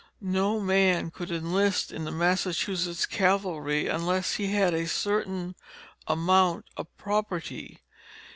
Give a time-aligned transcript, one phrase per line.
[0.33, 5.53] No man could enlist in the Massachusetts Cavalry unless he had a certain
[6.07, 7.81] amount of property.